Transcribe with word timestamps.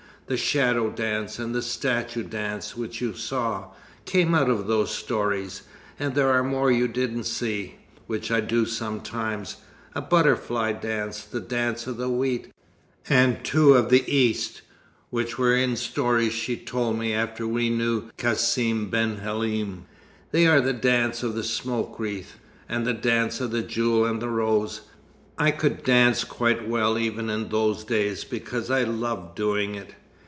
The 0.27 0.37
Shadow 0.37 0.89
Dance 0.89 1.39
and 1.39 1.53
the 1.53 1.61
Statue 1.61 2.23
Dance 2.23 2.77
which 2.77 3.01
you 3.01 3.13
saw, 3.13 3.71
came 4.05 4.33
out 4.33 4.49
of 4.49 4.65
those 4.65 4.89
stories, 4.91 5.63
and 5.99 6.15
there 6.15 6.29
are 6.29 6.41
more 6.41 6.71
you 6.71 6.87
didn't 6.87 7.25
see, 7.25 7.75
which 8.07 8.31
I 8.31 8.39
do 8.39 8.65
sometimes 8.65 9.57
a 9.93 9.99
butterfly 9.99 10.71
dance, 10.71 11.25
the 11.25 11.41
dance 11.41 11.85
of 11.85 11.97
the 11.97 12.07
wheat, 12.07 12.47
and 13.09 13.43
two 13.43 13.73
of 13.73 13.89
the 13.89 14.09
East, 14.09 14.61
which 15.09 15.37
were 15.37 15.53
in 15.53 15.75
stories 15.75 16.31
she 16.31 16.55
told 16.55 16.97
me 16.97 17.13
after 17.13 17.45
we 17.45 17.69
knew 17.69 18.09
Cassim 18.15 18.89
ben 18.89 19.17
Halim. 19.17 19.83
They 20.31 20.47
are 20.47 20.61
the 20.61 20.71
dance 20.71 21.23
of 21.23 21.35
the 21.35 21.43
smoke 21.43 21.99
wreath, 21.99 22.35
and 22.69 22.87
the 22.87 22.93
dance 22.93 23.41
of 23.41 23.51
the 23.51 23.63
jewel 23.63 24.05
and 24.05 24.21
the 24.21 24.29
rose. 24.29 24.79
I 25.37 25.51
could 25.51 25.83
dance 25.83 26.23
quite 26.23 26.69
well 26.69 26.97
even 26.97 27.29
in 27.29 27.49
those 27.49 27.83
days, 27.83 28.23
because 28.23 28.71
I 28.71 28.83
loved 28.83 29.35
doing 29.35 29.75
it. 29.75 29.95